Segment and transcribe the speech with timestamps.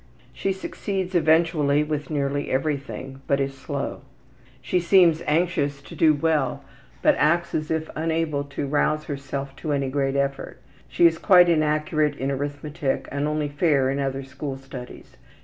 [0.33, 4.01] She succeeds eventually with nearly everything, but is slow.
[4.59, 6.63] She seems anxious to do well,
[7.03, 10.59] but acts as if unable to rouse herself to any great effort.
[10.89, 15.17] She is quite inaccurate in arithmetic, and only fair in other school studies.